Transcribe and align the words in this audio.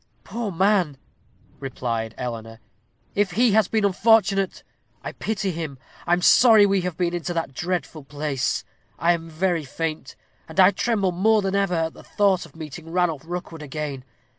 "Poor 0.23 0.51
man!" 0.51 0.97
replied 1.59 2.15
Eleanor; 2.17 2.59
"if 3.13 3.33
he 3.33 3.51
has 3.51 3.67
been 3.67 3.85
unfortunate, 3.85 4.63
I 5.03 5.11
pity 5.11 5.51
him. 5.51 5.77
I 6.07 6.13
am 6.13 6.23
sorry 6.23 6.65
we 6.65 6.81
have 6.81 6.97
been 6.97 7.13
into 7.13 7.35
that 7.35 7.53
dreadful 7.53 8.05
place. 8.05 8.63
I 8.97 9.13
am 9.13 9.29
very 9.29 9.63
faint: 9.63 10.15
and 10.49 10.59
I 10.59 10.71
tremble 10.71 11.11
more 11.11 11.43
than 11.43 11.55
ever 11.55 11.75
at 11.75 11.93
the 11.93 12.01
thought 12.01 12.47
of 12.47 12.55
meeting 12.55 12.91
Ranulph 12.91 13.25
Rookwood 13.27 13.61
again. 13.61 14.03